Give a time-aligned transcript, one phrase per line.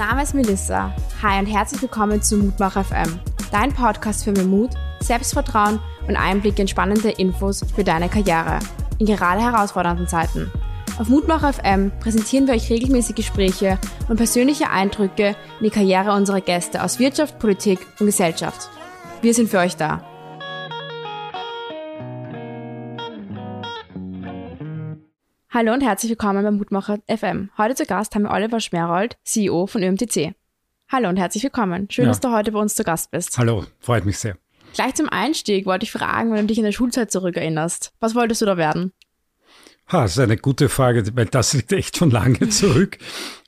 [0.00, 0.94] Name ist Melissa.
[1.22, 3.20] Hi und herzlich willkommen zu Mutmach FM,
[3.52, 5.78] dein Podcast für mehr Mut, Selbstvertrauen
[6.08, 8.60] und Einblick in spannende Infos für deine Karriere
[8.98, 10.50] in gerade herausfordernden Zeiten.
[10.98, 13.78] Auf Mutmach FM präsentieren wir euch regelmäßig Gespräche
[14.08, 18.70] und persönliche Eindrücke in die Karriere unserer Gäste aus Wirtschaft, Politik und Gesellschaft.
[19.20, 20.09] Wir sind für euch da.
[25.52, 27.50] Hallo und herzlich willkommen beim Mutmacher FM.
[27.58, 30.32] Heute zu Gast haben wir Oliver Schmerold, CEO von ÖMTC.
[30.88, 31.88] Hallo und herzlich willkommen.
[31.90, 32.10] Schön, ja.
[32.12, 33.36] dass du heute bei uns zu Gast bist.
[33.36, 34.36] Hallo, freut mich sehr.
[34.74, 37.92] Gleich zum Einstieg wollte ich fragen, wenn du dich in der Schulzeit zurückerinnerst.
[37.98, 38.92] Was wolltest du da werden?
[39.90, 42.98] Ha, das ist eine gute Frage, weil das liegt echt schon lange zurück.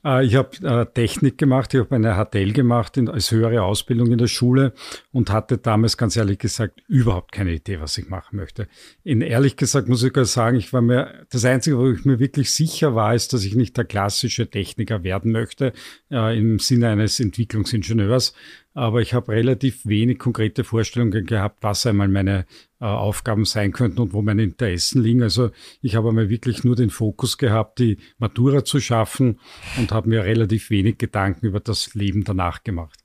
[0.05, 4.11] Äh, ich habe äh, Technik gemacht, ich habe eine HTL gemacht in, als höhere Ausbildung
[4.11, 4.73] in der Schule
[5.13, 8.69] und hatte damals ganz ehrlich gesagt überhaupt keine Idee, was ich machen möchte.
[9.05, 12.19] In ehrlich gesagt muss ich gar sagen, ich war mir, das Einzige, wo ich mir
[12.19, 15.73] wirklich sicher war, ist, dass ich nicht der klassische Techniker werden möchte,
[16.11, 18.35] äh, im Sinne eines Entwicklungsingenieurs,
[18.75, 22.47] aber ich habe relativ wenig konkrete Vorstellungen gehabt, was einmal meine
[22.81, 25.23] äh, Aufgaben sein könnten und wo meine Interessen liegen.
[25.23, 29.39] Also ich habe einmal wirklich nur den Fokus gehabt, die Matura zu schaffen
[29.79, 32.99] und habe mir relativ wenig Gedanken über das Leben danach gemacht.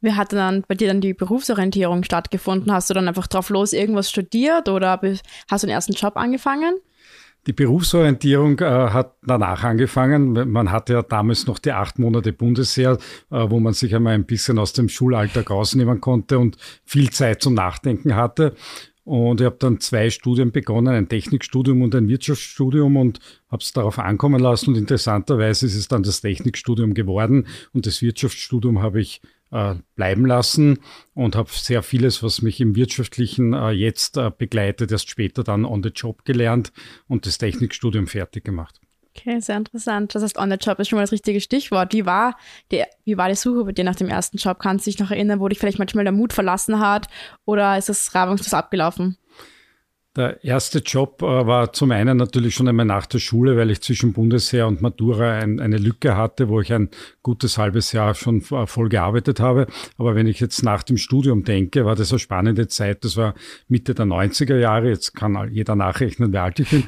[0.00, 2.72] Wie hat dann bei dir dann die Berufsorientierung stattgefunden?
[2.72, 5.00] Hast du dann einfach drauf los irgendwas studiert oder
[5.50, 6.76] hast du einen ersten Job angefangen?
[7.48, 10.50] Die Berufsorientierung äh, hat danach angefangen.
[10.52, 12.98] Man hatte ja damals noch die acht Monate Bundesheer,
[13.30, 17.40] äh, wo man sich einmal ein bisschen aus dem Schulalltag rausnehmen konnte und viel Zeit
[17.40, 18.54] zum Nachdenken hatte.
[19.04, 23.18] Und ich habe dann zwei Studien begonnen, ein Technikstudium und ein Wirtschaftsstudium und
[23.50, 24.68] habe es darauf ankommen lassen.
[24.68, 30.26] Und interessanterweise ist es dann das Technikstudium geworden und das Wirtschaftsstudium habe ich äh, bleiben
[30.26, 30.78] lassen
[31.14, 35.64] und habe sehr vieles, was mich im Wirtschaftlichen äh, jetzt äh, begleitet, erst später dann
[35.64, 36.72] on the job gelernt
[37.06, 38.80] und das Technikstudium fertig gemacht.
[39.16, 40.14] Okay, sehr interessant.
[40.14, 41.92] Das heißt, on the job ist schon mal das richtige Stichwort.
[41.92, 42.36] Wie war
[42.70, 44.58] die, wie war die Suche bei dir nach dem ersten Job?
[44.60, 47.08] Kannst du dich noch erinnern, wo dich vielleicht manchmal der Mut verlassen hat
[47.44, 49.16] oder ist das reibungslos abgelaufen?
[50.18, 53.82] Der erste Job äh, war zum einen natürlich schon einmal nach der Schule, weil ich
[53.82, 56.88] zwischen Bundesheer und Matura ein, eine Lücke hatte, wo ich ein
[57.22, 59.68] gutes halbes Jahr schon äh, voll gearbeitet habe.
[59.96, 63.04] Aber wenn ich jetzt nach dem Studium denke, war das eine spannende Zeit.
[63.04, 63.34] Das war
[63.68, 64.88] Mitte der 90er Jahre.
[64.88, 66.82] Jetzt kann jeder nachrechnen, wie alt ich bin.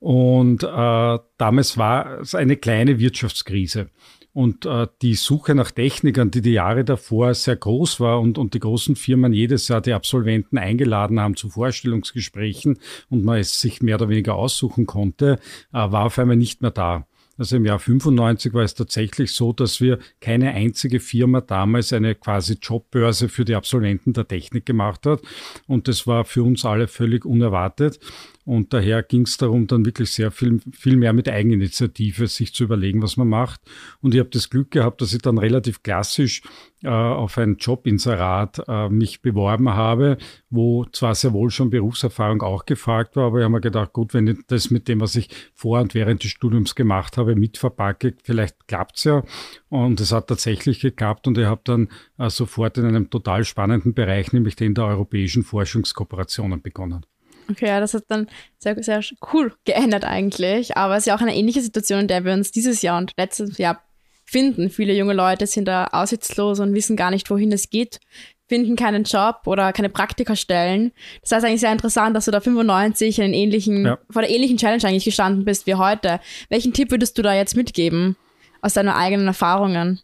[0.00, 3.88] Und äh, damals war es eine kleine Wirtschaftskrise.
[4.34, 8.52] Und äh, die Suche nach Technikern, die die Jahre davor sehr groß war und, und
[8.54, 12.78] die großen Firmen jedes Jahr die Absolventen eingeladen haben zu Vorstellungsgesprächen
[13.08, 15.38] und man es sich mehr oder weniger aussuchen konnte,
[15.72, 17.06] äh, war auf einmal nicht mehr da.
[17.36, 22.14] Also im Jahr 95 war es tatsächlich so, dass wir keine einzige Firma damals eine
[22.14, 25.20] quasi Jobbörse für die Absolventen der Technik gemacht hat.
[25.66, 27.98] Und das war für uns alle völlig unerwartet.
[28.44, 32.64] Und daher ging es darum, dann wirklich sehr viel, viel mehr mit Eigeninitiative sich zu
[32.64, 33.60] überlegen, was man macht.
[34.00, 36.42] Und ich habe das Glück gehabt, dass ich dann relativ klassisch
[36.82, 40.18] äh, auf ein Jobinserat äh, mich beworben habe,
[40.50, 44.12] wo zwar sehr wohl schon Berufserfahrung auch gefragt war, aber ich habe mir gedacht, gut,
[44.12, 47.56] wenn ich das mit dem, was ich vor und während des Studiums gemacht habe, mit
[47.56, 49.22] verpacke, vielleicht klappt's ja.
[49.70, 51.88] Und es hat tatsächlich geklappt und ich habe dann
[52.18, 57.06] äh, sofort in einem total spannenden Bereich, nämlich den der europäischen Forschungskooperationen begonnen.
[57.50, 58.28] Okay, ja, das hat dann
[58.58, 59.00] sehr, sehr
[59.32, 60.76] cool geändert eigentlich.
[60.76, 63.12] Aber es ist ja auch eine ähnliche Situation, in der wir uns dieses Jahr und
[63.16, 63.82] letztes Jahr
[64.24, 64.70] finden.
[64.70, 68.00] Viele junge Leute sind da aussichtslos und wissen gar nicht, wohin es geht,
[68.48, 70.92] finden keinen Job oder keine Praktikerstellen.
[71.22, 73.98] Das heißt eigentlich sehr interessant, dass du da 95 einen ähnlichen, ja.
[74.10, 76.20] vor der ähnlichen Challenge eigentlich gestanden bist wie heute.
[76.48, 78.16] Welchen Tipp würdest du da jetzt mitgeben
[78.60, 80.00] aus deinen eigenen Erfahrungen?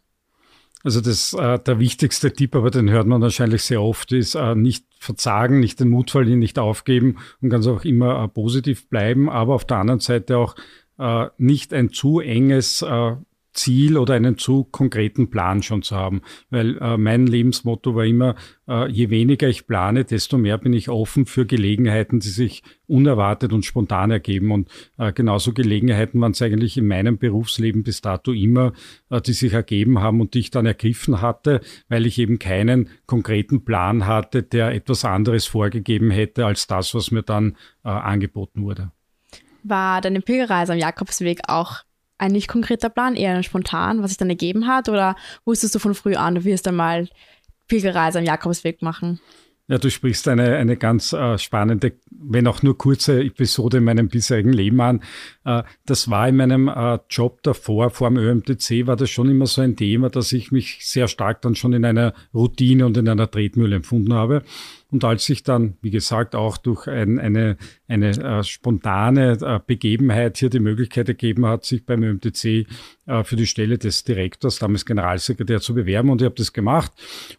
[0.83, 4.55] Also das, äh, der wichtigste Tipp, aber den hört man wahrscheinlich sehr oft, ist äh,
[4.55, 9.29] nicht verzagen, nicht den Mut verlieren, nicht aufgeben und ganz auch immer äh, positiv bleiben,
[9.29, 10.55] aber auf der anderen Seite auch
[10.97, 13.15] äh, nicht ein zu enges äh,
[13.53, 16.21] Ziel oder einen zu konkreten Plan schon zu haben.
[16.49, 18.35] Weil äh, mein Lebensmotto war immer,
[18.67, 23.53] äh, je weniger ich plane, desto mehr bin ich offen für Gelegenheiten, die sich unerwartet
[23.53, 24.51] und spontan ergeben.
[24.51, 28.73] Und äh, genauso Gelegenheiten waren es eigentlich in meinem Berufsleben bis dato immer,
[29.09, 32.89] äh, die sich ergeben haben und die ich dann ergriffen hatte, weil ich eben keinen
[33.05, 38.63] konkreten Plan hatte, der etwas anderes vorgegeben hätte als das, was mir dann äh, angeboten
[38.63, 38.91] wurde.
[39.63, 41.83] War deine Pilgerreise am Jakobsweg auch
[42.21, 44.89] ein nicht konkreter Plan, eher spontan, was sich dann ergeben hat?
[44.89, 47.09] Oder wusstest du von früh an, du wirst einmal
[47.67, 49.19] Pilgerreise am Jakobsweg machen?
[49.67, 54.09] Ja, du sprichst eine, eine ganz äh, spannende, wenn auch nur kurze Episode in meinem
[54.09, 55.01] bisherigen Leben an.
[55.45, 59.47] Äh, das war in meinem äh, Job davor, vor dem ÖMTC, war das schon immer
[59.47, 63.07] so ein Thema, dass ich mich sehr stark dann schon in einer Routine und in
[63.07, 64.43] einer Tretmühle empfunden habe.
[64.91, 67.57] Und als ich dann, wie gesagt, auch durch ein, eine,
[67.87, 72.67] eine äh, spontane äh, Begebenheit hier die Möglichkeit ergeben hat, sich beim ÖMTC
[73.05, 76.09] äh, für die Stelle des Direktors, damals Generalsekretär, zu bewerben.
[76.09, 76.91] Und ich habe das gemacht.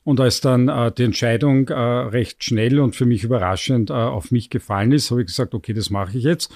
[0.02, 4.30] Und als dann äh, die Entscheidung äh, recht schnell und für mich überraschend äh, auf
[4.30, 6.50] mich gefallen ist, habe ich gesagt, okay, das mache ich jetzt.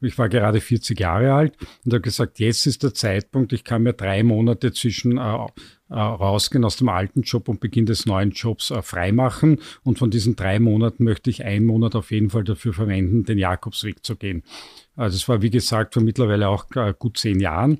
[0.00, 3.82] Ich war gerade 40 Jahre alt und habe gesagt, jetzt ist der Zeitpunkt, ich kann
[3.82, 5.46] mir drei Monate zwischen äh,
[5.90, 9.60] äh, rausgehen aus dem alten Job und Beginn des neuen Jobs äh, freimachen.
[9.82, 13.38] Und von diesen drei Monaten möchte ich einen Monat auf jeden Fall dafür verwenden, den
[13.38, 14.42] Jakobsweg zu gehen.
[14.96, 17.78] Also es war, wie gesagt, vor mittlerweile auch äh, gut zehn Jahren.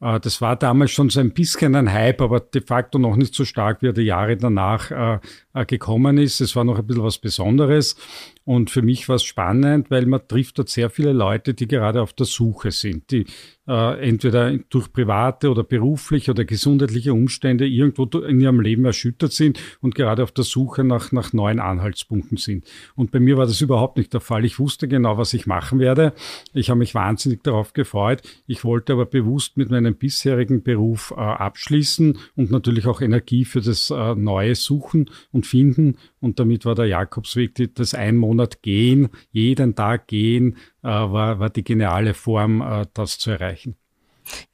[0.00, 3.34] Äh, das war damals schon so ein bisschen ein Hype, aber de facto noch nicht
[3.34, 5.18] so stark, wie er die Jahre danach äh,
[5.54, 6.40] äh, gekommen ist.
[6.40, 7.96] Es war noch ein bisschen was Besonderes.
[8.44, 12.02] Und für mich war es spannend, weil man trifft dort sehr viele Leute, die gerade
[12.02, 13.24] auf der Suche sind, die
[13.66, 19.58] äh, entweder durch private oder berufliche oder gesundheitliche Umstände irgendwo in ihrem Leben erschüttert sind
[19.80, 22.66] und gerade auf der Suche nach, nach neuen Anhaltspunkten sind.
[22.94, 24.44] Und bei mir war das überhaupt nicht der Fall.
[24.44, 26.12] Ich wusste genau, was ich machen werde.
[26.52, 28.22] Ich habe mich wahnsinnig darauf gefreut.
[28.46, 33.62] Ich wollte aber bewusst mit meinem bisherigen Beruf äh, abschließen und natürlich auch Energie für
[33.62, 35.96] das äh, Neue suchen und finden.
[36.24, 41.50] Und damit war der Jakobsweg, das ein Monat gehen, jeden Tag gehen, äh, war, war
[41.50, 43.76] die geniale Form, äh, das zu erreichen.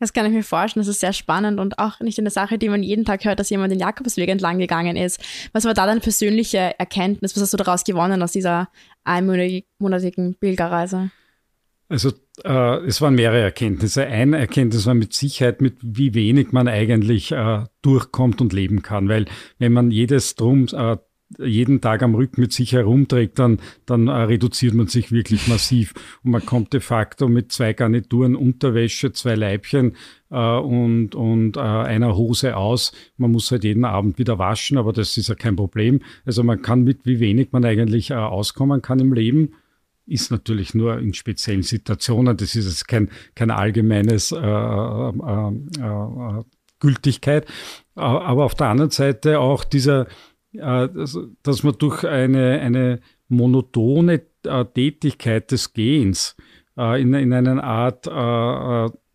[0.00, 0.84] Das kann ich mir vorstellen.
[0.84, 3.50] Das ist sehr spannend und auch nicht eine Sache, die man jeden Tag hört, dass
[3.50, 5.20] jemand den Jakobsweg entlang gegangen ist.
[5.52, 7.36] Was war da deine persönliche Erkenntnis?
[7.36, 8.68] Was hast du daraus gewonnen aus dieser
[9.04, 11.12] einmonatigen Pilgerreise?
[11.88, 12.10] Also
[12.44, 14.06] äh, es waren mehrere Erkenntnisse.
[14.06, 19.08] Eine Erkenntnis war mit Sicherheit, mit wie wenig man eigentlich äh, durchkommt und leben kann.
[19.08, 19.26] Weil
[19.58, 20.96] wenn man jedes Drum äh,
[21.38, 25.94] jeden Tag am Rücken mit sich herumträgt, dann, dann äh, reduziert man sich wirklich massiv.
[26.24, 29.96] Und man kommt de facto mit zwei Garnituren Unterwäsche, zwei Leibchen
[30.30, 32.92] äh, und, und äh, einer Hose aus.
[33.16, 36.00] Man muss halt jeden Abend wieder waschen, aber das ist ja kein Problem.
[36.24, 39.50] Also man kann mit wie wenig man eigentlich äh, auskommen kann im Leben
[40.06, 42.36] ist natürlich nur in speziellen Situationen.
[42.36, 46.42] Das ist jetzt kein, kein allgemeines äh, äh, äh, äh
[46.80, 47.46] Gültigkeit.
[47.94, 50.06] Aber auf der anderen Seite auch dieser,
[50.52, 56.36] dass man durch eine, eine monotone äh, Tätigkeit des Gehens
[56.76, 58.06] äh, in, in eine Art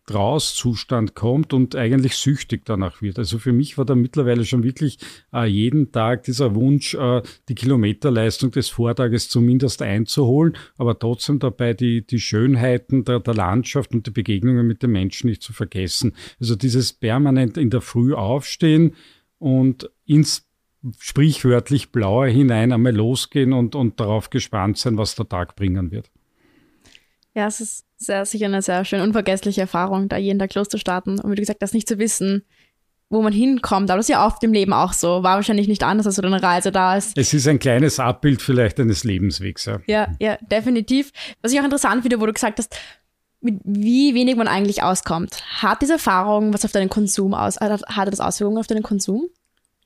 [0.06, 3.18] Trauszustand kommt und eigentlich süchtig danach wird.
[3.18, 4.98] Also für mich war da mittlerweile schon wirklich
[5.32, 11.74] äh, jeden Tag dieser Wunsch, äh, die Kilometerleistung des Vortages zumindest einzuholen, aber trotzdem dabei
[11.74, 16.14] die, die Schönheiten der, der Landschaft und die Begegnungen mit den Menschen nicht zu vergessen.
[16.40, 18.94] Also dieses permanent in der Früh aufstehen
[19.38, 20.45] und ins
[20.98, 26.10] sprichwörtlich blaue hinein einmal losgehen und, und darauf gespannt sein, was der Tag bringen wird.
[27.34, 31.30] Ja, es ist sehr, sicher eine sehr schön unvergessliche Erfahrung, da jeden Tag loszustarten und
[31.30, 32.44] wie du gesagt hast, nicht zu wissen,
[33.08, 33.90] wo man hinkommt.
[33.90, 35.22] Aber das ist ja oft im Leben auch so.
[35.22, 37.16] War wahrscheinlich nicht anders, als so eine Reise da ist.
[37.16, 39.80] Es ist ein kleines Abbild vielleicht eines Lebenswegs, ja.
[39.86, 41.12] Ja, ja, definitiv.
[41.42, 42.76] Was ich auch interessant finde, wo du gesagt hast,
[43.40, 45.42] mit wie wenig man eigentlich auskommt.
[45.62, 49.28] Hat diese Erfahrung was auf deinen Konsum aus, hat das Auswirkungen auf deinen Konsum?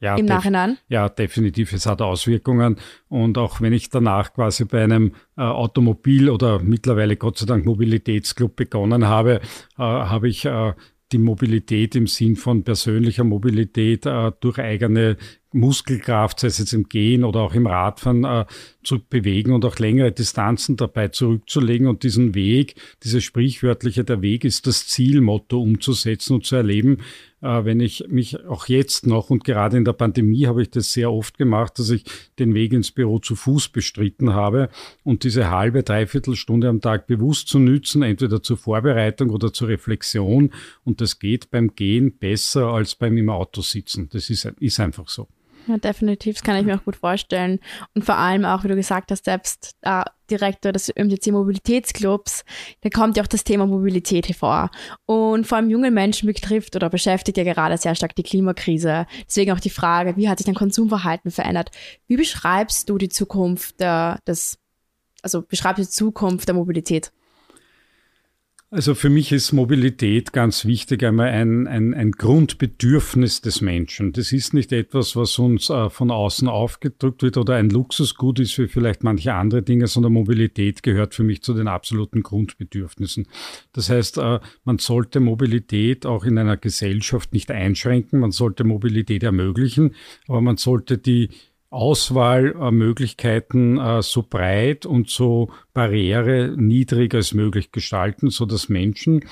[0.00, 0.78] Ja, im Nachhinein?
[0.88, 1.74] Ja, definitiv.
[1.74, 2.76] Es hat Auswirkungen.
[3.08, 7.66] Und auch wenn ich danach quasi bei einem äh, Automobil- oder mittlerweile Gott sei Dank
[7.66, 9.40] Mobilitätsclub begonnen habe,
[9.78, 10.72] äh, habe ich äh,
[11.12, 15.16] die Mobilität im Sinn von persönlicher Mobilität äh, durch eigene
[15.52, 18.46] Muskelkraft, sei es jetzt im Gehen oder auch im Radfahren, äh,
[18.82, 24.44] zu bewegen und auch längere Distanzen dabei zurückzulegen und diesen Weg, dieses sprichwörtliche, der Weg
[24.44, 26.98] ist das Zielmotto umzusetzen und zu erleben,
[27.42, 30.92] äh, wenn ich mich auch jetzt noch und gerade in der Pandemie habe ich das
[30.92, 32.04] sehr oft gemacht, dass ich
[32.38, 34.68] den Weg ins Büro zu Fuß bestritten habe
[35.02, 39.68] und diese halbe, dreiviertel Stunde am Tag bewusst zu nützen, entweder zur Vorbereitung oder zur
[39.68, 40.50] Reflexion.
[40.84, 44.08] Und das geht beim Gehen besser als beim im Auto sitzen.
[44.12, 45.28] Das ist, ist einfach so.
[45.66, 47.60] Ja, definitiv, das kann ich mir auch gut vorstellen.
[47.94, 52.44] Und vor allem auch, wie du gesagt hast, selbst äh, Direktor des ÖMTC Mobilitätsclubs,
[52.80, 54.70] da kommt ja auch das Thema Mobilität hervor.
[55.06, 59.06] Und vor allem junge Menschen betrifft oder beschäftigt ja gerade sehr stark die Klimakrise.
[59.26, 61.70] Deswegen auch die Frage, wie hat sich dein Konsumverhalten verändert?
[62.06, 64.58] Wie beschreibst du die Zukunft der, des,
[65.22, 67.12] also beschreibst du die Zukunft der Mobilität?
[68.72, 74.12] Also für mich ist Mobilität ganz wichtig, einmal ein, ein, ein Grundbedürfnis des Menschen.
[74.12, 78.56] Das ist nicht etwas, was uns äh, von außen aufgedrückt wird oder ein Luxusgut ist
[78.58, 83.26] wie vielleicht manche andere Dinge, sondern Mobilität gehört für mich zu den absoluten Grundbedürfnissen.
[83.72, 89.24] Das heißt, äh, man sollte Mobilität auch in einer Gesellschaft nicht einschränken, man sollte Mobilität
[89.24, 89.96] ermöglichen,
[90.28, 91.30] aber man sollte die
[91.70, 99.24] Auswahlmöglichkeiten äh, so breit und so barriereniedrig als möglich gestalten, so dass Menschen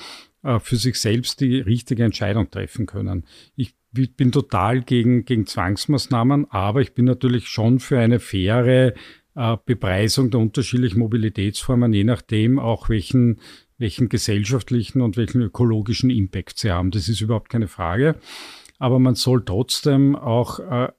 [0.43, 3.25] äh, für sich selbst die richtige Entscheidung treffen können.
[3.55, 8.93] Ich bin total gegen, gegen Zwangsmaßnahmen, aber ich bin natürlich schon für eine faire
[9.35, 13.41] äh, Bepreisung der unterschiedlichen Mobilitätsformen, je nachdem auch welchen,
[13.77, 16.91] welchen gesellschaftlichen und welchen ökologischen Impact sie haben.
[16.91, 18.15] Das ist überhaupt keine Frage.
[18.77, 20.89] Aber man soll trotzdem auch äh,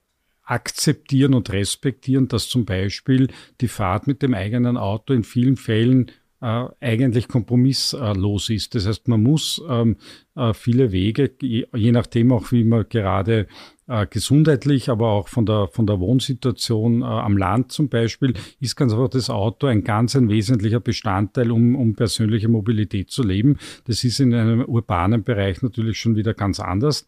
[0.51, 3.29] akzeptieren und respektieren, dass zum Beispiel
[3.61, 8.75] die Fahrt mit dem eigenen Auto in vielen Fällen äh, eigentlich kompromisslos ist.
[8.75, 9.95] Das heißt, man muss ähm,
[10.35, 13.47] äh, viele Wege, je, je, nachdem auch, wie man gerade
[13.87, 18.75] äh, gesundheitlich, aber auch von der, von der Wohnsituation äh, am Land zum Beispiel, ist
[18.75, 23.57] ganz einfach das Auto ein ganz ein wesentlicher Bestandteil, um, um persönliche Mobilität zu leben.
[23.85, 27.05] Das ist in einem urbanen Bereich natürlich schon wieder ganz anders.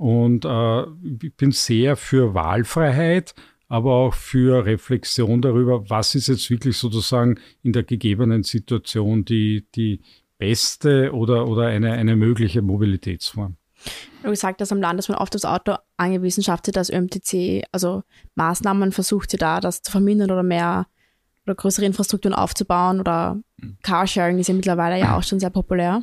[0.00, 0.82] Und äh,
[1.22, 3.34] ich bin sehr für Wahlfreiheit,
[3.68, 9.66] aber auch für Reflexion darüber, was ist jetzt wirklich sozusagen in der gegebenen Situation die,
[9.74, 10.00] die
[10.38, 13.56] beste oder, oder eine, eine mögliche Mobilitätsform.
[14.22, 17.64] Du gesagt, dass am Land ist man oft das Auto angewiesen, schafft sie das ÖMTC,
[17.70, 18.02] also
[18.36, 20.86] Maßnahmen versucht sie da, das zu vermindern oder mehr
[21.44, 23.76] oder größere Infrastrukturen aufzubauen oder mhm.
[23.82, 26.02] Carsharing ist ja mittlerweile ja auch schon sehr populär.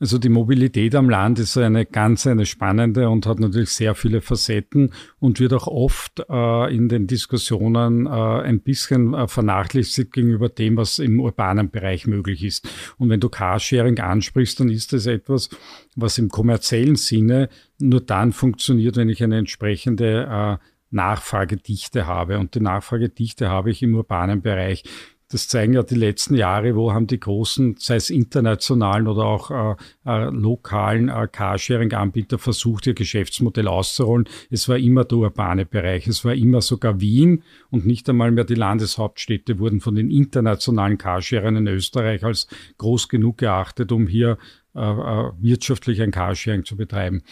[0.00, 4.22] Also die Mobilität am Land ist eine ganz eine spannende und hat natürlich sehr viele
[4.22, 10.48] Facetten und wird auch oft äh, in den Diskussionen äh, ein bisschen äh, vernachlässigt gegenüber
[10.48, 12.66] dem, was im urbanen Bereich möglich ist.
[12.96, 15.50] Und wenn du Carsharing ansprichst, dann ist das etwas,
[15.96, 22.38] was im kommerziellen Sinne nur dann funktioniert, wenn ich eine entsprechende äh, Nachfragedichte habe.
[22.38, 24.82] Und die Nachfragedichte habe ich im urbanen Bereich.
[25.30, 29.50] Das zeigen ja die letzten Jahre, wo haben die großen, sei es internationalen oder auch
[29.52, 34.28] äh, äh, lokalen äh, Carsharing-Anbieter versucht, ihr Geschäftsmodell auszurollen.
[34.50, 36.08] Es war immer der urbane Bereich.
[36.08, 40.98] Es war immer sogar Wien und nicht einmal mehr die Landeshauptstädte wurden von den internationalen
[40.98, 44.36] Carsharern in Österreich als groß genug geachtet, um hier
[44.74, 47.22] wirtschaftlich ein Carsharing zu betreiben.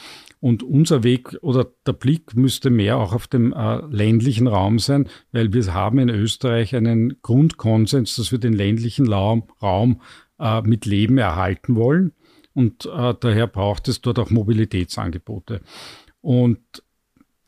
[0.40, 5.08] Und unser Weg oder der Blick müsste mehr auch auf dem äh, ländlichen Raum sein,
[5.32, 10.00] weil wir haben in Österreich einen Grundkonsens, dass wir den ländlichen Raum,
[10.38, 12.12] äh, mit Leben erhalten wollen.
[12.54, 15.60] Und äh, daher braucht es dort auch Mobilitätsangebote.
[16.20, 16.60] Und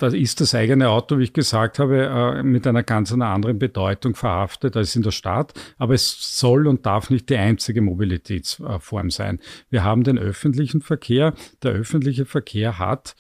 [0.01, 4.15] da ist das eigene Auto, wie ich gesagt habe, äh, mit einer ganz anderen Bedeutung
[4.15, 5.53] verhaftet als in der Stadt.
[5.77, 9.41] Aber es soll und darf nicht die einzige Mobilitätsform sein.
[9.69, 11.35] Wir haben den öffentlichen Verkehr.
[11.63, 13.15] Der öffentliche Verkehr hat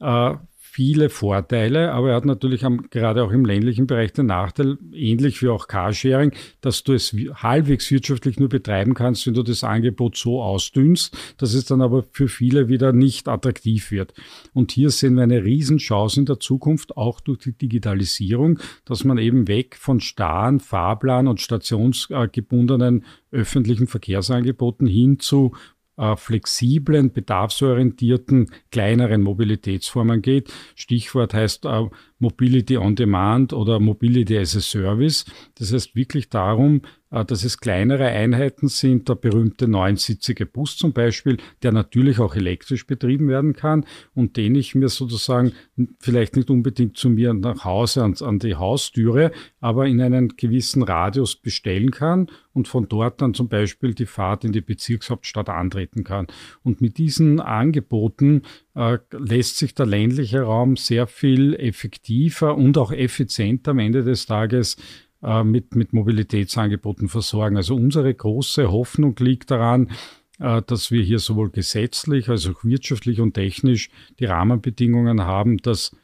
[0.00, 0.34] äh,
[0.74, 5.40] viele Vorteile, aber er hat natürlich am, gerade auch im ländlichen Bereich den Nachteil, ähnlich
[5.40, 10.16] wie auch Carsharing, dass du es halbwegs wirtschaftlich nur betreiben kannst, wenn du das Angebot
[10.16, 14.14] so ausdünnst, dass es dann aber für viele wieder nicht attraktiv wird.
[14.52, 19.18] Und hier sehen wir eine Riesenchance in der Zukunft, auch durch die Digitalisierung, dass man
[19.18, 25.52] eben weg von starren Fahrplan- und stationsgebundenen öffentlichen Verkehrsangeboten hin zu
[25.96, 30.52] äh, flexiblen, bedarfsorientierten, kleineren Mobilitätsformen geht.
[30.74, 31.86] Stichwort heißt äh,
[32.18, 35.24] Mobility on Demand oder Mobility as a Service.
[35.56, 36.82] Das heißt wirklich darum,
[37.22, 42.86] dass es kleinere Einheiten sind, der berühmte neunsitzige Bus zum Beispiel, der natürlich auch elektrisch
[42.86, 45.52] betrieben werden kann und den ich mir sozusagen
[46.00, 49.30] vielleicht nicht unbedingt zu mir nach Hause an, an die Haustüre,
[49.60, 54.44] aber in einen gewissen Radius bestellen kann und von dort dann zum Beispiel die Fahrt
[54.44, 56.26] in die Bezirkshauptstadt antreten kann.
[56.62, 58.42] Und mit diesen Angeboten
[58.74, 64.26] äh, lässt sich der ländliche Raum sehr viel effektiver und auch effizienter am Ende des
[64.26, 64.76] Tages
[65.24, 67.56] äh, mit, mit Mobilitätsangeboten versorgen.
[67.56, 69.90] Also unsere große Hoffnung liegt daran,
[70.38, 75.96] äh, dass wir hier sowohl gesetzlich als auch wirtschaftlich und technisch die Rahmenbedingungen haben, dass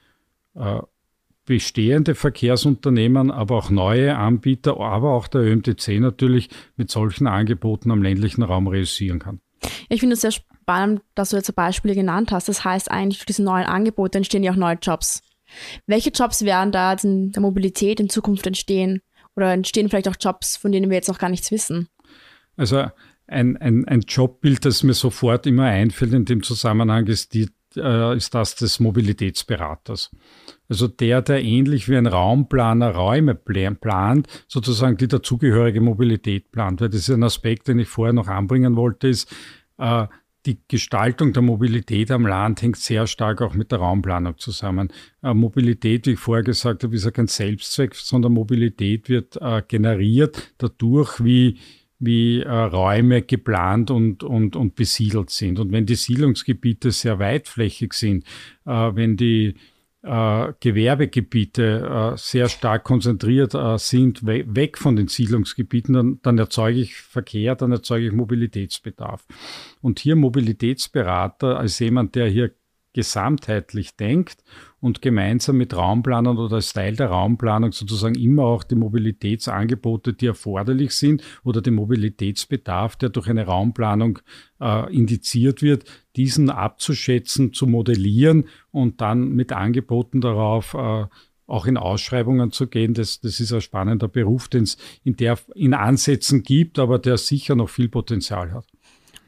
[0.55, 0.81] äh,
[1.45, 8.03] bestehende Verkehrsunternehmen, aber auch neue Anbieter, aber auch der ÖMTC natürlich mit solchen Angeboten am
[8.03, 9.41] ländlichen Raum realisieren kann.
[9.89, 12.49] Ich finde es sehr spannend, dass du jetzt Beispiele genannt hast.
[12.49, 15.23] Das heißt eigentlich, durch diese neuen Angebote entstehen ja auch neue Jobs.
[15.87, 19.03] Welche Jobs werden da in der Mobilität in Zukunft entstehen?
[19.37, 21.89] Oder entstehen vielleicht auch Jobs, von denen wir jetzt noch gar nichts wissen?
[22.57, 22.87] Also
[23.27, 28.17] ein, ein, ein Jobbild, das mir sofort immer einfällt in dem Zusammenhang, ist, die, äh,
[28.17, 30.11] ist das des Mobilitätsberaters.
[30.69, 36.81] Also der, der ähnlich wie ein Raumplaner Räume plant, sozusagen die dazugehörige Mobilität plant.
[36.81, 39.33] Weil das ist ein Aspekt, den ich vorher noch anbringen wollte, ist,
[39.79, 40.07] äh,
[40.47, 44.93] die Gestaltung der Mobilität am Land hängt sehr stark auch mit der Raumplanung zusammen.
[45.23, 49.63] Äh, Mobilität, wie ich vorher gesagt habe, ist ja kein Selbstzweck, sondern Mobilität wird äh,
[49.67, 51.59] generiert dadurch, wie,
[51.99, 55.59] wie äh, Räume geplant und, und, und besiedelt sind.
[55.59, 58.25] Und wenn die Siedlungsgebiete sehr weitflächig sind,
[58.65, 59.55] äh, wenn die
[60.03, 66.39] äh, Gewerbegebiete äh, sehr stark konzentriert äh, sind, we weg von den Siedlungsgebieten, dann, dann
[66.39, 69.27] erzeuge ich Verkehr, dann erzeuge ich Mobilitätsbedarf.
[69.81, 72.53] Und hier Mobilitätsberater als jemand, der hier
[72.93, 74.43] gesamtheitlich denkt
[74.81, 80.27] und gemeinsam mit Raumplanern oder als Teil der Raumplanung sozusagen immer auch die Mobilitätsangebote, die
[80.27, 84.21] erforderlich sind oder den Mobilitätsbedarf, der durch eine Raumplanung
[84.61, 85.85] äh, indiziert wird,
[86.17, 91.05] diesen abzuschätzen, zu modellieren und dann mit Angeboten darauf äh,
[91.47, 92.95] auch in Ausschreibungen zu gehen.
[92.95, 95.17] Das, das ist ein spannender Beruf, den es in
[95.55, 98.65] in Ansätzen gibt, aber der sicher noch viel Potenzial hat.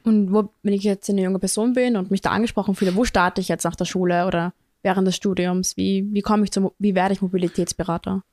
[0.03, 3.05] Und wo, wenn ich jetzt eine junge Person bin und mich da angesprochen fühle, wo
[3.05, 5.75] starte ich jetzt nach der Schule oder während des Studiums?
[5.77, 8.23] Wie, wie komme ich zum, wie werde ich Mobilitätsberater?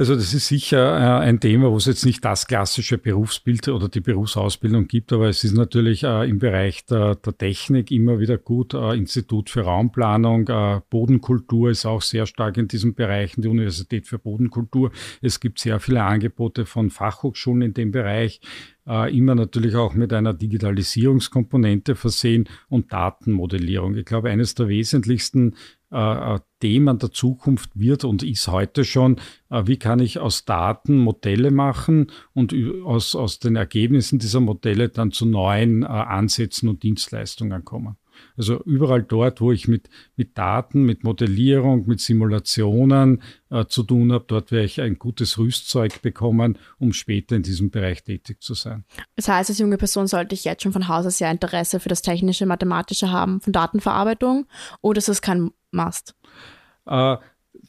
[0.00, 3.90] Also das ist sicher äh, ein Thema, wo es jetzt nicht das klassische Berufsbild oder
[3.90, 8.38] die Berufsausbildung gibt, aber es ist natürlich äh, im Bereich der, der, Technik immer wieder
[8.38, 8.72] gut.
[8.72, 10.48] Äh, Institut für Raumplanung,
[10.88, 14.90] Bodenkultur ist auch sehr stark in diesen Bereichen, die Universität für Bodenkultur.
[15.20, 18.40] Es gibt sehr viele Angebote von Fachhochschulen in dem Bereich
[18.86, 23.96] äh, immer natürlich auch mit einer Digitalisierungskomponente versehen und Datenmodellierung.
[23.96, 25.54] Ich glaube, eines der wesentlichsten
[25.92, 29.16] äh, äh, Themen der Zukunft wird und ist heute schon,
[29.48, 34.88] äh, wie kann ich aus Daten Modelle machen und aus, aus den Ergebnissen dieser Modelle
[34.88, 37.96] dann zu neuen äh, Ansätzen und Dienstleistungen kommen.
[38.36, 44.12] Also überall dort, wo ich mit, mit Daten, mit Modellierung, mit Simulationen äh, zu tun
[44.12, 48.54] habe, dort werde ich ein gutes Rüstzeug bekommen, um später in diesem Bereich tätig zu
[48.54, 48.84] sein.
[49.16, 51.88] Das heißt, als junge Person sollte ich jetzt schon von Haus aus ja Interesse für
[51.88, 54.46] das technische, mathematische haben von Datenverarbeitung
[54.80, 56.14] oder ist das kein Must?
[56.86, 57.16] Äh,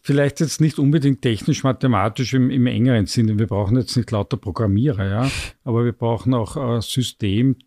[0.01, 3.38] vielleicht jetzt nicht unbedingt technisch-mathematisch im, im, engeren Sinne.
[3.38, 5.31] Wir brauchen jetzt nicht lauter Programmierer, ja,
[5.63, 7.58] aber wir brauchen auch äh, System,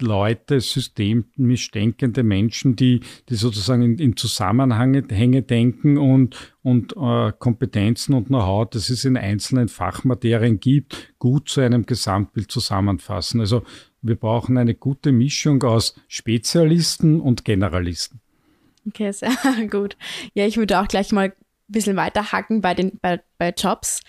[0.00, 8.14] Leute, systemisch denkende Menschen, die, die sozusagen in, in Zusammenhänge denken und, und äh, Kompetenzen
[8.14, 13.40] und Know-how, das es in einzelnen Fachmaterien gibt, gut zu einem Gesamtbild zusammenfassen.
[13.40, 13.62] Also
[14.02, 18.20] wir brauchen eine gute Mischung aus Spezialisten und Generalisten.
[18.86, 19.30] Okay, sehr
[19.70, 19.96] gut.
[20.34, 21.34] Ja, ich würde auch gleich mal
[21.74, 24.00] bisschen weiter hacken bei den bei, bei Jobs.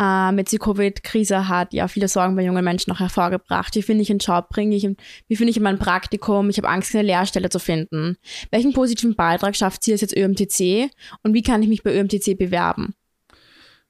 [0.00, 3.74] Ähm, jetzt die Covid-Krise hat ja viele Sorgen bei jungen Menschen noch hervorgebracht.
[3.74, 4.48] Wie finde ich einen Job?
[4.50, 4.88] Bringe ich,
[5.28, 6.50] wie finde ich mein Praktikum?
[6.50, 8.16] Ich habe Angst, eine Lehrstelle zu finden.
[8.50, 10.90] Welchen positiven Beitrag schafft Sie jetzt ÖMTC
[11.22, 12.94] und wie kann ich mich bei ÖMTC bewerben?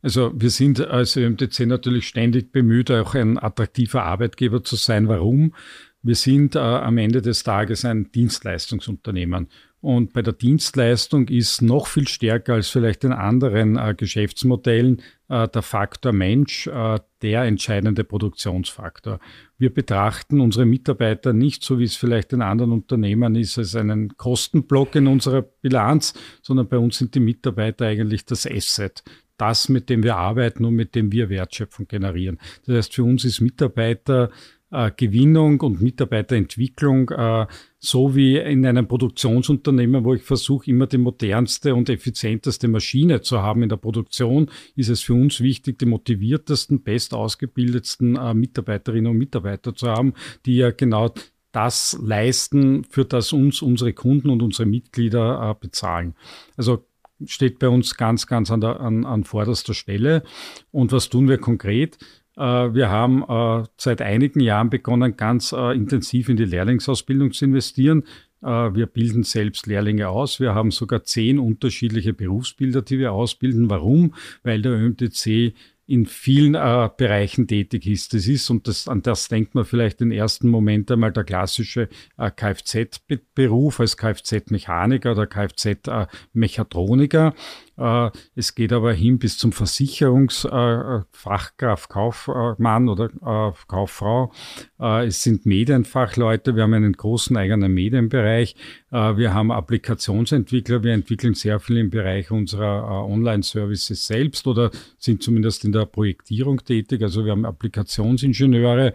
[0.04, 5.08] Also wir sind als ÖMTC natürlich ständig bemüht, auch ein attraktiver Arbeitgeber zu sein.
[5.08, 5.54] Warum?
[6.02, 9.48] Wir sind äh, am Ende des Tages ein Dienstleistungsunternehmen.
[9.84, 15.46] Und bei der Dienstleistung ist noch viel stärker als vielleicht in anderen äh, Geschäftsmodellen äh,
[15.46, 19.20] der Faktor Mensch äh, der entscheidende Produktionsfaktor.
[19.58, 24.16] Wir betrachten unsere Mitarbeiter nicht so, wie es vielleicht in anderen Unternehmen ist, als einen
[24.16, 29.04] Kostenblock in unserer Bilanz, sondern bei uns sind die Mitarbeiter eigentlich das Asset,
[29.36, 32.38] das, mit dem wir arbeiten und mit dem wir Wertschöpfung generieren.
[32.66, 34.30] Das heißt, für uns ist Mitarbeiter
[34.74, 37.46] äh, und Mitarbeiterentwicklung, äh,
[37.78, 43.40] so wie in einem Produktionsunternehmen, wo ich versuche, immer die modernste und effizienteste Maschine zu
[43.40, 49.18] haben in der Produktion, ist es für uns wichtig, die motiviertesten, bestausgebildetsten äh, Mitarbeiterinnen und
[49.18, 51.12] Mitarbeiter zu haben, die ja genau
[51.52, 56.14] das leisten, für das uns unsere Kunden und unsere Mitglieder äh, bezahlen.
[56.56, 56.84] Also
[57.24, 60.22] steht bei uns ganz, ganz an, der, an, an vorderster Stelle.
[60.70, 61.98] Und was tun wir konkret?
[62.36, 67.44] Äh, wir haben äh, seit einigen Jahren begonnen, ganz äh, intensiv in die Lehrlingsausbildung zu
[67.44, 68.04] investieren.
[68.46, 70.38] Wir bilden selbst Lehrlinge aus.
[70.38, 73.70] Wir haben sogar zehn unterschiedliche Berufsbilder, die wir ausbilden.
[73.70, 74.12] Warum?
[74.42, 75.54] Weil der ÖMTC
[75.86, 78.14] in vielen äh, Bereichen tätig ist.
[78.14, 81.88] Das ist, und das, an das denkt man vielleicht im ersten Moment einmal der klassische
[82.16, 87.34] äh, Kfz-Beruf als Kfz-Mechaniker oder Kfz-Mechatroniker.
[87.76, 94.32] Äh, es geht aber hin bis zum Versicherungsfachkraft, Kaufmann oder äh, Kauffrau.
[94.80, 96.56] Äh, es sind Medienfachleute.
[96.56, 98.56] Wir haben einen großen eigenen Medienbereich.
[98.90, 100.84] Wir haben Applikationsentwickler.
[100.84, 106.64] Wir entwickeln sehr viel im Bereich unserer Online-Services selbst oder sind zumindest in der Projektierung
[106.64, 107.02] tätig.
[107.02, 108.92] Also wir haben Applikationsingenieure.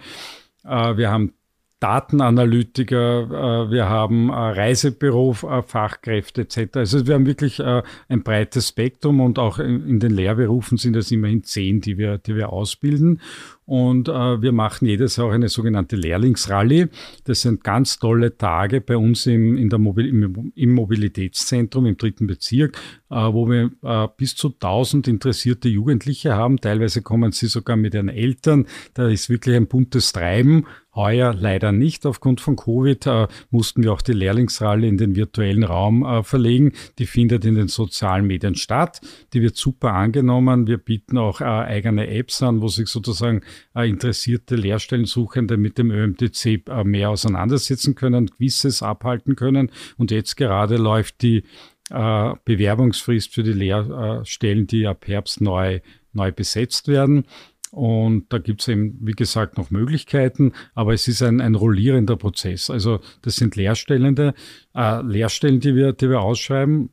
[0.63, 1.33] Wir haben
[1.79, 6.75] Datenanalytiker, äh, wir haben äh, Reisebüro-Fachkräfte etc.
[6.75, 11.11] Also wir haben wirklich äh, ein breites Spektrum und auch in den Lehrberufen sind es
[11.11, 13.21] immerhin zehn, die wir, die wir ausbilden.
[13.69, 16.87] Und äh, wir machen jedes Jahr auch eine sogenannte Lehrlingsrallye.
[17.25, 21.95] Das sind ganz tolle Tage bei uns im, in der Mobil im, im Mobilitätszentrum im
[21.95, 22.75] dritten Bezirk,
[23.11, 26.57] äh, wo wir äh, bis zu 1000 interessierte Jugendliche haben.
[26.57, 28.65] Teilweise kommen sie sogar mit ihren Eltern.
[28.95, 30.65] Da ist wirklich ein buntes Treiben
[30.99, 32.05] Heuer leider nicht.
[32.05, 36.73] Aufgrund von Covid äh, mussten wir auch die Lehrlingsralle in den virtuellen Raum äh, verlegen.
[36.97, 39.01] Die findet in den sozialen Medien statt.
[39.33, 40.67] Die wird super angenommen.
[40.67, 43.41] Wir bieten auch äh, eigene Apps an, wo sich sozusagen
[43.75, 49.71] äh, interessierte Lehrstellensuchende mit dem ÖMTC äh, mehr auseinandersetzen können, Quizzes abhalten können.
[49.97, 51.43] Und jetzt gerade läuft die
[51.89, 55.79] äh, Bewerbungsfrist für die Lehrstellen, die ab Herbst neu,
[56.13, 57.25] neu besetzt werden.
[57.71, 62.17] Und da gibt es eben, wie gesagt, noch Möglichkeiten, aber es ist ein, ein rollierender
[62.17, 62.69] Prozess.
[62.69, 64.33] Also das sind Lehrstellende,
[64.73, 66.89] äh, Lehrstellen, die wir, die wir ausschreiben.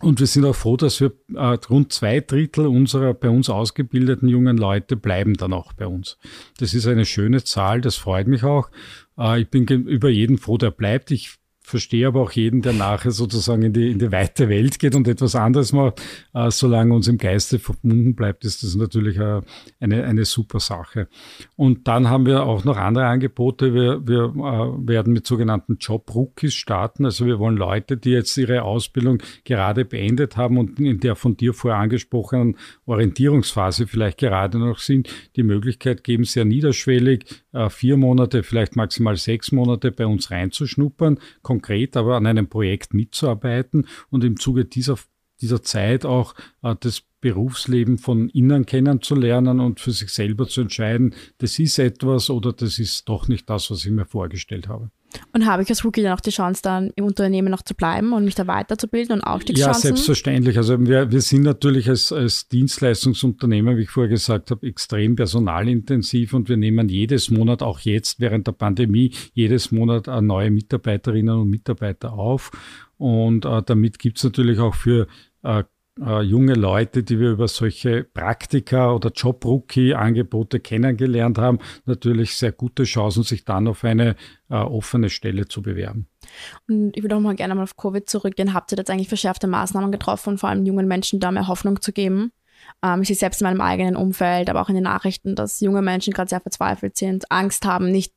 [0.00, 4.28] Und wir sind auch froh, dass wir äh, rund zwei Drittel unserer bei uns ausgebildeten
[4.28, 6.18] jungen Leute bleiben dann auch bei uns.
[6.58, 8.70] Das ist eine schöne Zahl, das freut mich auch.
[9.18, 11.10] Äh, ich bin über jeden froh, der bleibt.
[11.10, 14.94] Ich verstehe aber auch jeden, der nachher sozusagen in die, in die weite Welt geht
[14.94, 16.00] und etwas anderes macht.
[16.34, 19.40] Äh, solange uns im Geiste verbunden bleibt, ist das natürlich äh,
[19.80, 21.08] eine, eine super Sache.
[21.56, 23.72] Und dann haben wir auch noch andere Angebote.
[23.72, 27.06] Wir, wir äh, werden mit sogenannten Job-Rookies starten.
[27.06, 31.34] Also wir wollen Leute, die jetzt ihre Ausbildung gerade beendet haben und in der von
[31.34, 37.24] dir vorher angesprochenen Orientierungsphase vielleicht gerade noch sind, die Möglichkeit geben, sehr niederschwellig
[37.54, 41.18] äh, vier Monate, vielleicht maximal sechs Monate bei uns reinzuschnuppern,
[41.54, 44.98] konkret aber an einem Projekt mitzuarbeiten und im Zuge dieser,
[45.40, 51.14] dieser Zeit auch äh, das Berufsleben von innen kennenzulernen und für sich selber zu entscheiden,
[51.38, 54.90] das ist etwas oder das ist doch nicht das, was ich mir vorgestellt habe.
[55.32, 58.12] Und habe ich als Rookie dann auch die Chance, dann im Unternehmen noch zu bleiben
[58.12, 59.90] und mich da weiterzubilden und Aufstiegschancen?
[59.90, 60.56] Ja, selbstverständlich.
[60.56, 66.34] Also wir, wir sind natürlich als, als Dienstleistungsunternehmen, wie ich vorher gesagt habe, extrem personalintensiv
[66.34, 71.50] und wir nehmen jedes Monat, auch jetzt während der Pandemie, jedes Monat neue Mitarbeiterinnen und
[71.50, 72.50] Mitarbeiter auf.
[72.96, 75.06] Und äh, damit gibt es natürlich auch für
[75.42, 75.64] äh,
[76.00, 82.84] äh, junge Leute, die wir über solche Praktika oder Job-Rookie-Angebote kennengelernt haben, natürlich sehr gute
[82.84, 84.16] Chancen, sich dann auf eine
[84.50, 86.08] äh, offene Stelle zu bewerben.
[86.68, 88.54] Und ich würde auch mal gerne mal auf Covid zurückgehen.
[88.54, 91.92] Habt ihr jetzt eigentlich verschärfte Maßnahmen getroffen, vor allem jungen Menschen da mehr Hoffnung zu
[91.92, 92.32] geben?
[92.82, 95.82] Ähm, ich sehe selbst in meinem eigenen Umfeld, aber auch in den Nachrichten, dass junge
[95.82, 98.12] Menschen gerade sehr verzweifelt sind, Angst haben, nicht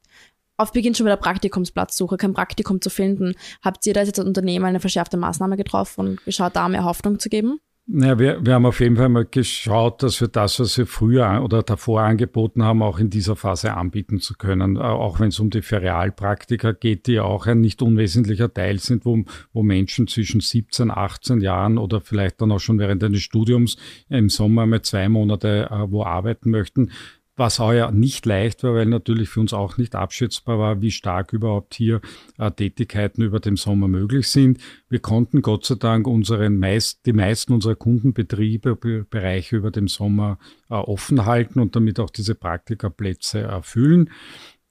[0.57, 3.35] auf Beginn schon wieder Praktikumsplatzsuche, kein Praktikum zu finden.
[3.61, 7.19] Habt ihr da jetzt als Unternehmen eine verschärfte Maßnahme getroffen und geschaut, da mehr Hoffnung
[7.19, 7.59] zu geben?
[7.89, 11.41] Naja, wir, wir haben auf jeden Fall mal geschaut, dass wir das, was wir früher
[11.41, 14.75] oder davor angeboten haben, auch in dieser Phase anbieten zu können.
[14.75, 18.79] Äh, auch wenn es um die Ferialpraktika geht, die ja auch ein nicht unwesentlicher Teil
[18.79, 19.23] sind, wo,
[19.53, 23.77] wo Menschen zwischen 17, 18 Jahren oder vielleicht dann auch schon während eines Studiums
[24.09, 26.91] im Sommer mal zwei Monate äh, wo arbeiten möchten
[27.37, 31.33] was heuer nicht leicht war, weil natürlich für uns auch nicht abschätzbar war, wie stark
[31.33, 32.01] überhaupt hier
[32.39, 34.59] äh, Tätigkeiten über dem Sommer möglich sind.
[34.89, 40.39] Wir konnten Gott sei Dank unseren meist, die meisten unserer Kundenbetriebe, Bereiche über dem Sommer
[40.69, 44.09] äh, offen halten und damit auch diese Praktikaplätze erfüllen.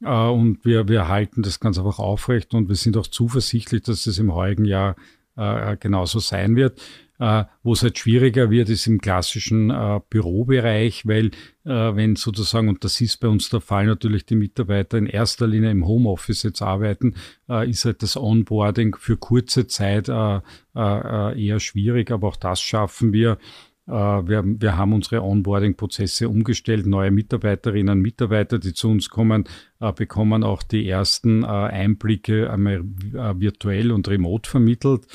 [0.03, 4.07] Äh, und wir, wir halten das ganz einfach aufrecht und wir sind auch zuversichtlich, dass
[4.09, 4.97] es im heutigen Jahr
[5.37, 6.81] äh, genauso sein wird.
[7.19, 11.31] Äh, wo es halt schwieriger wird, ist im klassischen äh, Bürobereich, weil
[11.65, 15.47] äh, wenn sozusagen, und das ist bei uns der Fall, natürlich die Mitarbeiter in erster
[15.47, 17.15] Linie im Homeoffice jetzt arbeiten,
[17.67, 20.43] ist halt das Onboarding für kurze Zeit eher
[21.61, 23.39] schwierig, aber auch das schaffen wir.
[23.87, 26.87] Wir, wir, haben unsere Onboarding-Prozesse umgestellt.
[26.87, 29.45] Neue Mitarbeiterinnen und Mitarbeiter, die zu uns kommen,
[29.95, 35.07] bekommen auch die ersten Einblicke einmal virtuell und remote vermittelt.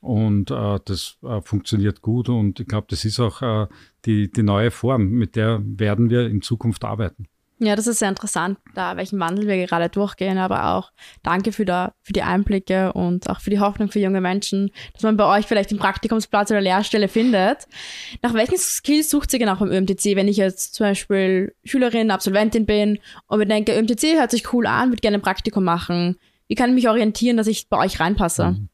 [0.00, 3.66] Und äh, das äh, funktioniert gut und ich glaube, das ist auch äh,
[4.06, 7.26] die, die neue Form, mit der werden wir in Zukunft arbeiten.
[7.62, 11.66] Ja, das ist sehr interessant, da welchen Wandel wir gerade durchgehen, aber auch danke für,
[11.66, 15.26] da, für die Einblicke und auch für die Hoffnung für junge Menschen, dass man bei
[15.26, 17.68] euch vielleicht den Praktikumsplatz oder Lehrstelle findet.
[18.22, 22.64] Nach welchen Skills sucht ihr genau beim ÖMTC, wenn ich jetzt zum Beispiel Schülerin, Absolventin
[22.64, 26.16] bin und mir denke, ÖMTC hört sich cool an, würde gerne ein Praktikum machen.
[26.48, 28.52] Wie kann ich mich orientieren, dass ich bei euch reinpasse?
[28.52, 28.69] Mhm.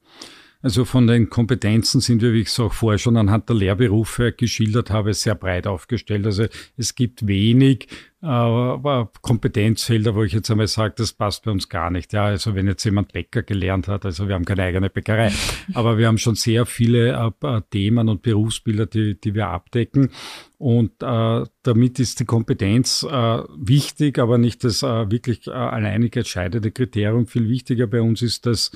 [0.62, 4.32] Also von den Kompetenzen sind wir, wie ich es auch vorher schon anhand der Lehrberufe
[4.32, 6.26] geschildert habe, sehr breit aufgestellt.
[6.26, 7.88] Also es gibt wenig
[8.22, 12.12] äh, Kompetenzfelder, wo ich jetzt einmal sage, das passt bei uns gar nicht.
[12.12, 15.30] Ja, also wenn jetzt jemand Bäcker gelernt hat, also wir haben keine eigene Bäckerei,
[15.74, 20.10] aber wir haben schon sehr viele äh, Themen und Berufsbilder, die, die wir abdecken.
[20.58, 26.16] Und äh, damit ist die Kompetenz äh, wichtig, aber nicht das äh, wirklich äh, alleinig
[26.16, 27.26] entscheidende Kriterium.
[27.26, 28.72] Viel wichtiger bei uns ist das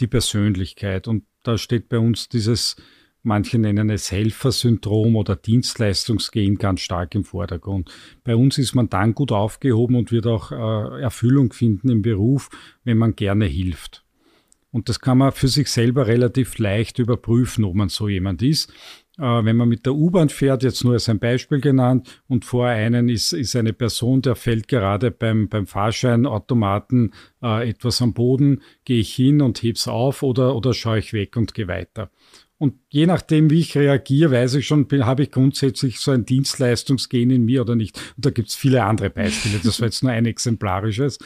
[0.00, 1.08] die Persönlichkeit.
[1.08, 2.76] Und da steht bei uns dieses,
[3.22, 7.90] manche nennen es Helfersyndrom oder Dienstleistungsgehen ganz stark im Vordergrund.
[8.24, 12.50] Bei uns ist man dann gut aufgehoben und wird auch äh, Erfüllung finden im Beruf,
[12.84, 14.04] wenn man gerne hilft.
[14.70, 18.72] Und das kann man für sich selber relativ leicht überprüfen, ob man so jemand ist.
[19.18, 22.66] Äh, wenn man mit der U-Bahn fährt, jetzt nur als ein Beispiel genannt, und vor
[22.66, 28.62] einen ist, ist eine Person, der fällt gerade beim, beim Fahrscheinautomaten äh, etwas am Boden,
[28.84, 32.10] gehe ich hin und heb's auf oder, oder schaue ich weg und gehe weiter.
[32.58, 37.30] Und je nachdem, wie ich reagiere, weiß ich schon, habe ich grundsätzlich so ein Dienstleistungsgehen
[37.30, 37.96] in mir oder nicht.
[38.16, 39.60] Und da gibt es viele andere Beispiele.
[39.62, 41.18] Das war jetzt nur ein exemplarisches.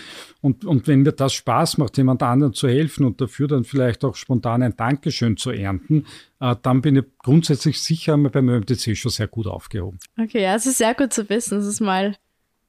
[0.42, 4.04] Und, und wenn mir das Spaß macht, jemand anderen zu helfen und dafür dann vielleicht
[4.04, 6.04] auch spontan ein Dankeschön zu ernten,
[6.38, 9.98] äh, dann bin ich grundsätzlich sicher beim ÖMTC schon sehr gut aufgehoben.
[10.20, 11.56] Okay, ja, es ist sehr gut zu wissen.
[11.56, 12.14] Das ist mal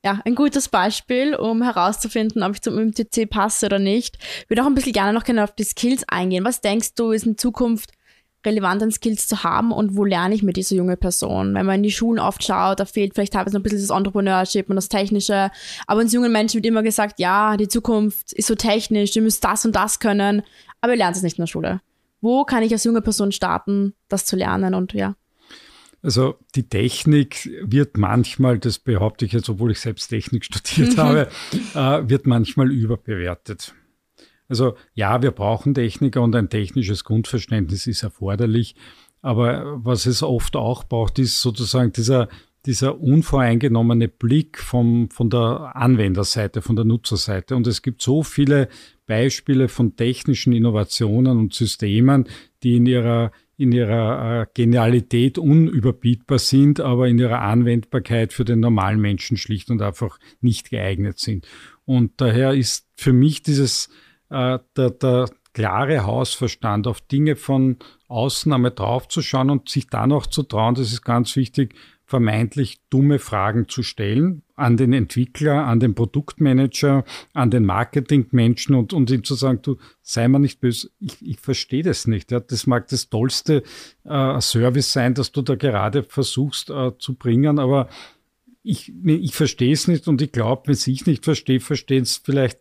[0.06, 4.17] ja, ein gutes Beispiel, um herauszufinden, ob ich zum ÖMTC passe oder nicht.
[4.43, 6.45] Ich würde auch ein bisschen gerne noch gerne auf die Skills eingehen.
[6.45, 7.91] Was denkst du, ist in Zukunft
[8.45, 11.53] relevanten Skills zu haben und wo lerne ich mit dieser junge Person.
[11.53, 13.95] Wenn man in die Schulen oft schaut, da fehlt vielleicht teilweise noch ein bisschen das
[13.95, 15.51] Entrepreneurship und das Technische.
[15.88, 19.43] Aber uns jungen Menschen wird immer gesagt, ja, die Zukunft ist so technisch, du müsst
[19.43, 20.43] das und das können.
[20.82, 21.82] Aber ihr lernt es nicht in der Schule.
[22.21, 25.15] Wo kann ich als junge Person starten, das zu lernen und ja.
[26.01, 31.29] Also die Technik wird manchmal, das behaupte ich jetzt, obwohl ich selbst Technik studiert habe,
[31.73, 33.73] äh, wird manchmal überbewertet.
[34.49, 38.75] Also ja, wir brauchen Techniker und ein technisches Grundverständnis ist erforderlich.
[39.21, 42.27] Aber was es oft auch braucht, ist sozusagen dieser,
[42.65, 47.56] dieser unvoreingenommene Blick vom, von der Anwenderseite, von der Nutzerseite.
[47.56, 48.67] Und es gibt so viele
[49.06, 52.27] Beispiele von technischen Innovationen und Systemen,
[52.63, 58.60] die in ihrer, in ihrer äh, Genialität unüberbietbar sind, aber in ihrer Anwendbarkeit für den
[58.60, 61.47] normalen Menschen schlicht und einfach nicht geeignet sind.
[61.86, 63.89] Und daher ist für mich dieses
[64.34, 70.26] äh, der, der klare Hausverstand, auf Dinge von außen einmal draufzuschauen und sich dann auch
[70.26, 75.80] zu trauen, das ist ganz wichtig, vermeintlich dumme Fragen zu stellen an den Entwickler, an
[75.80, 80.91] den Produktmanager, an den Marketingmenschen und, und ihm zu sagen, du sei mal nicht böse,
[81.00, 82.32] ich, ich verstehe das nicht.
[82.32, 82.39] Ja.
[82.39, 83.63] Das mag das tollste
[84.04, 87.89] äh, Service sein, das du da gerade versuchst äh, zu bringen, aber
[88.63, 92.60] ich, ich verstehe es nicht und ich glaube, wenn ich nicht verstehe, verstehen es vielleicht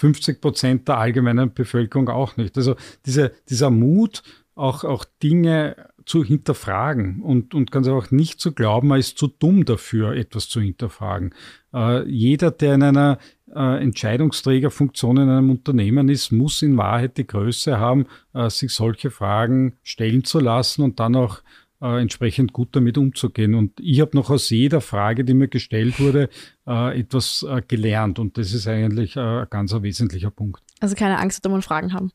[0.00, 2.56] 50 Prozent der allgemeinen Bevölkerung auch nicht.
[2.56, 4.22] Also diese, dieser Mut,
[4.54, 9.28] auch, auch Dinge zu hinterfragen und, und ganz einfach nicht zu glauben, man ist zu
[9.28, 11.34] dumm dafür, etwas zu hinterfragen.
[11.74, 13.18] Äh, jeder, der in einer
[13.54, 19.10] äh, Entscheidungsträgerfunktion in einem Unternehmen ist, muss in Wahrheit die Größe haben, äh, sich solche
[19.10, 21.42] Fragen stellen zu lassen und dann auch
[21.80, 23.54] äh, entsprechend gut damit umzugehen.
[23.54, 26.28] Und ich habe noch aus jeder Frage, die mir gestellt wurde,
[26.66, 28.18] äh, etwas äh, gelernt.
[28.18, 30.62] Und das ist eigentlich äh, ein ganz ein wesentlicher Punkt.
[30.80, 32.12] Also keine Angst um Fragen haben.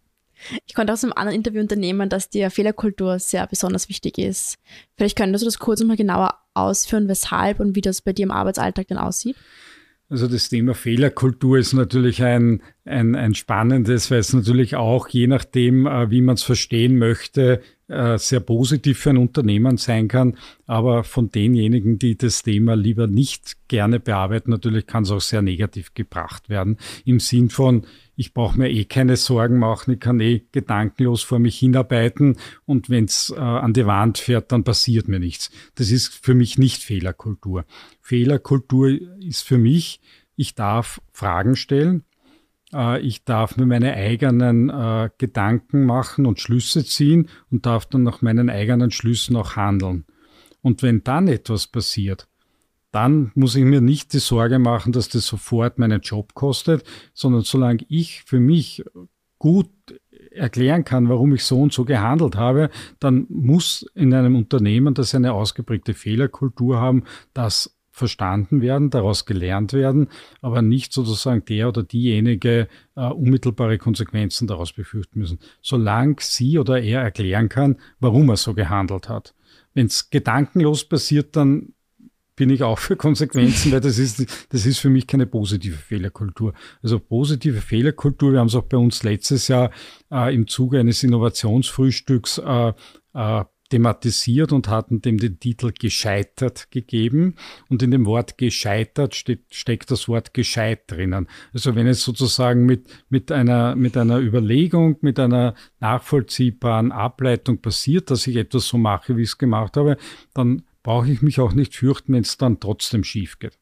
[0.65, 4.57] Ich konnte aus einem anderen Interview unternehmen, dass dir Fehlerkultur sehr besonders wichtig ist.
[4.97, 8.31] Vielleicht könntest du das kurz mal genauer ausführen, weshalb und wie das bei dir im
[8.31, 9.35] Arbeitsalltag denn aussieht?
[10.07, 15.25] Also das Thema Fehlerkultur ist natürlich ein, ein, ein spannendes, weil es natürlich auch, je
[15.25, 20.37] nachdem, äh, wie man es verstehen möchte, sehr positiv für ein Unternehmen sein kann.
[20.65, 25.41] Aber von denjenigen, die das Thema lieber nicht gerne bearbeiten, natürlich kann es auch sehr
[25.41, 26.77] negativ gebracht werden.
[27.05, 31.39] Im Sinn von, ich brauche mir eh keine Sorgen machen, ich kann eh gedankenlos vor
[31.39, 35.51] mich hinarbeiten und wenn es äh, an die Wand fährt, dann passiert mir nichts.
[35.75, 37.65] Das ist für mich nicht Fehlerkultur.
[38.01, 39.99] Fehlerkultur ist für mich,
[40.35, 42.14] ich darf Fragen stellen, äh,
[43.01, 48.21] ich darf mir meine eigenen äh, Gedanken machen und Schlüsse ziehen und darf dann nach
[48.21, 50.05] meinen eigenen Schlüssen auch handeln.
[50.61, 52.27] Und wenn dann etwas passiert,
[52.91, 56.83] dann muss ich mir nicht die Sorge machen, dass das sofort meinen Job kostet,
[57.13, 58.83] sondern solange ich für mich
[59.37, 59.69] gut
[60.31, 65.15] erklären kann, warum ich so und so gehandelt habe, dann muss in einem Unternehmen, das
[65.15, 70.09] eine ausgeprägte Fehlerkultur haben, das verstanden werden, daraus gelernt werden,
[70.41, 75.39] aber nicht sozusagen der oder diejenige äh, unmittelbare Konsequenzen daraus befürchten müssen.
[75.61, 79.33] Solange sie oder er erklären kann, warum er so gehandelt hat.
[79.73, 81.73] Wenn es gedankenlos passiert, dann
[82.35, 86.53] bin ich auch für Konsequenzen, weil das ist, das ist für mich keine positive Fehlerkultur.
[86.83, 89.71] Also positive Fehlerkultur, wir haben es auch bei uns letztes Jahr
[90.11, 92.73] äh, im Zuge eines Innovationsfrühstücks äh,
[93.13, 97.35] äh, thematisiert und hatten dem den Titel gescheitert gegeben.
[97.69, 101.27] Und in dem Wort gescheitert steht, steckt das Wort gescheit drinnen.
[101.53, 108.11] Also wenn es sozusagen mit, mit einer, mit einer Überlegung, mit einer nachvollziehbaren Ableitung passiert,
[108.11, 109.97] dass ich etwas so mache, wie ich es gemacht habe,
[110.33, 113.57] dann brauche ich mich auch nicht fürchten, wenn es dann trotzdem schief geht.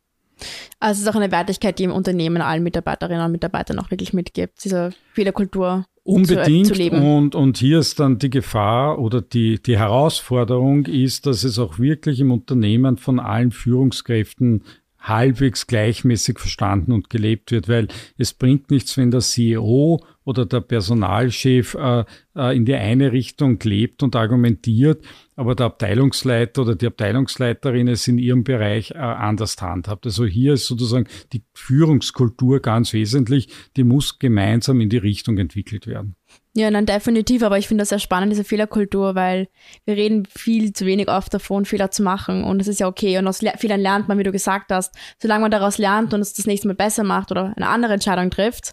[0.79, 4.13] Also es ist auch eine Wertigkeit, die im Unternehmen allen Mitarbeiterinnen und Mitarbeitern auch wirklich
[4.13, 5.85] mitgibt, diese Fehlerkultur.
[6.03, 6.67] Unbedingt.
[6.67, 11.45] Zu, zu und, und hier ist dann die Gefahr oder die, die Herausforderung ist, dass
[11.45, 14.63] es auch wirklich im Unternehmen von allen Führungskräften
[14.99, 17.87] halbwegs gleichmäßig verstanden und gelebt wird, weil
[18.17, 22.05] es bringt nichts, wenn der CEO oder der Personalchef äh,
[22.35, 25.03] äh, in die eine Richtung lebt und argumentiert,
[25.35, 30.05] aber der Abteilungsleiter oder die Abteilungsleiterin es in ihrem Bereich äh, anders handhabt.
[30.05, 35.87] Also hier ist sozusagen die Führungskultur ganz wesentlich, die muss gemeinsam in die Richtung entwickelt
[35.87, 36.15] werden.
[36.55, 39.47] Ja, nein, definitiv, aber ich finde das sehr spannend, diese Fehlerkultur, weil
[39.85, 43.17] wir reden viel zu wenig oft davon, Fehler zu machen und es ist ja okay
[43.17, 46.33] und aus Fehlern lernt man, wie du gesagt hast, solange man daraus lernt und es
[46.33, 48.71] das nächste Mal besser macht oder eine andere Entscheidung trifft,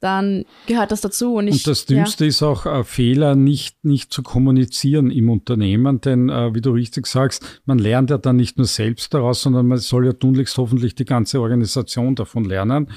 [0.00, 1.34] dann gehört das dazu.
[1.34, 2.28] Und, ich, und das Dümmste ja.
[2.28, 7.06] ist auch, äh, Fehler nicht, nicht zu kommunizieren im Unternehmen, denn äh, wie du richtig
[7.06, 10.94] sagst, man lernt ja dann nicht nur selbst daraus, sondern man soll ja tunlichst hoffentlich
[10.94, 12.90] die ganze Organisation davon lernen.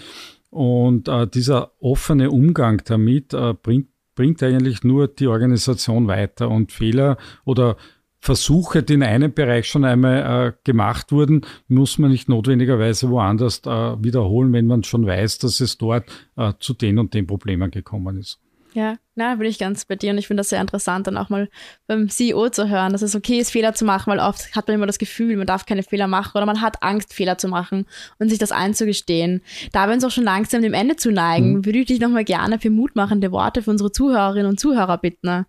[0.49, 6.71] Und äh, dieser offene Umgang damit äh, bringt, bringt eigentlich nur die Organisation weiter und
[6.71, 7.77] Fehler oder
[8.21, 13.61] Versuche, die in einem Bereich schon einmal äh, gemacht wurden, muss man nicht notwendigerweise woanders
[13.65, 16.05] äh, wiederholen, wenn man schon weiß, dass es dort
[16.35, 18.39] äh, zu den und den Problemen gekommen ist.
[18.73, 21.29] Ja, na, bin ich ganz bei dir und ich finde das sehr interessant, dann auch
[21.29, 21.49] mal
[21.87, 24.75] beim CEO zu hören, dass es okay ist, Fehler zu machen, weil oft hat man
[24.75, 27.85] immer das Gefühl, man darf keine Fehler machen oder man hat Angst, Fehler zu machen
[28.19, 29.41] und sich das einzugestehen.
[29.71, 31.65] Da wir uns auch schon langsam dem Ende zu neigen, mhm.
[31.65, 35.45] würde ich dich nochmal gerne für mutmachende Worte für unsere Zuhörerinnen und Zuhörer bitten.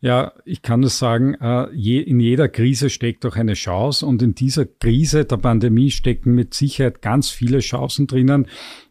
[0.00, 4.34] Ja, ich kann nur sagen, äh, in jeder Krise steckt auch eine Chance und in
[4.34, 8.46] dieser Krise der Pandemie stecken mit Sicherheit ganz viele Chancen drinnen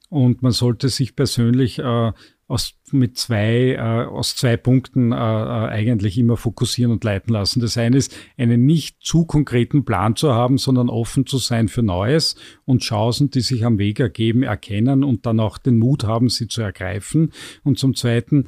[0.10, 2.12] und man sollte sich persönlich äh,
[2.50, 7.62] aus, mit zwei, äh, aus zwei Punkten eigentlich immer fokussieren und leiten lassen.
[7.62, 11.84] Das eine ist, einen nicht zu konkreten Plan zu haben, sondern offen zu sein für
[11.84, 16.28] Neues und Chancen, die sich am Weg ergeben, erkennen und dann auch den Mut haben,
[16.28, 17.32] sie zu ergreifen.
[17.64, 18.48] Und zum Zweiten,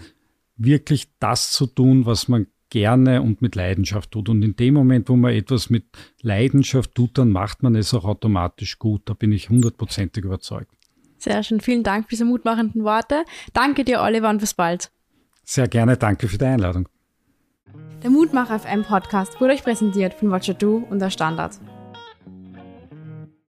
[0.59, 4.29] wirklich das zu tun, was man gerne und mit Leidenschaft tut.
[4.29, 5.85] Und in dem Moment, wo man etwas mit
[6.21, 9.01] Leidenschaft tut, dann macht man es auch automatisch gut.
[9.05, 10.71] Da bin ich hundertprozentig überzeugt.
[11.17, 11.59] Sehr schön.
[11.59, 13.23] Vielen Dank für diese mutmachenden Worte.
[13.53, 14.91] Danke dir, Oliver, und bis bald.
[15.43, 15.97] Sehr gerne.
[15.97, 16.87] Danke für die Einladung.
[18.03, 21.59] Der Mutmacher FM Podcast wurde euch präsentiert von Watcher Do und der Standard.